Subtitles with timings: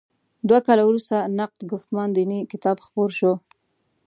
[0.47, 3.33] دوه کاله وروسته د «نقد ګفتمان دیني» کتاب خپور شو.